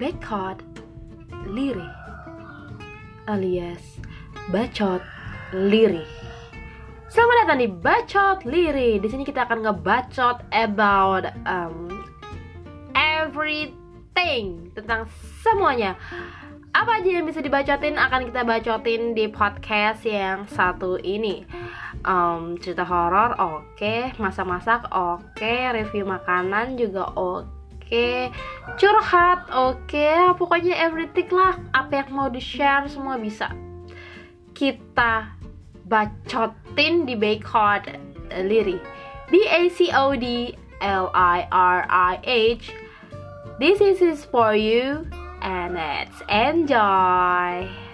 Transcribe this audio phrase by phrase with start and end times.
[0.00, 0.64] Bacot
[1.52, 1.84] Liri
[3.28, 4.00] alias
[4.48, 5.04] Bacot
[5.52, 6.08] Liri.
[7.12, 8.96] Selamat datang di Bacot Liri.
[8.96, 11.92] Di sini kita akan ngebacot about um,
[12.96, 15.04] everything tentang
[15.44, 16.00] semuanya.
[16.72, 21.44] Apa aja yang bisa dibacotin akan kita bacotin di podcast yang satu ini.
[22.08, 24.16] Um, cerita horor oke, okay.
[24.16, 25.68] masak-masak oke, okay.
[25.76, 27.44] review makanan juga oke.
[27.44, 27.59] Okay.
[28.78, 33.50] Curhat oke pokoknya everything lah apa yang mau di share semua bisa.
[34.54, 35.34] Kita
[35.90, 37.90] bacotin di Bacot
[38.46, 38.78] Liri.
[39.30, 42.70] B A C O D L I R I H.
[43.58, 45.06] This is for you
[45.42, 47.89] and let's enjoy